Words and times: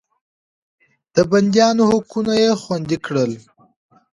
د 1.15 1.17
بنديانو 1.31 1.83
حقونه 1.91 2.33
يې 2.43 2.51
خوندي 2.61 2.97
کړل. 3.05 3.31